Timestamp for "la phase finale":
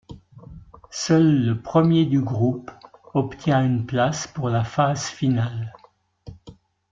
4.49-5.75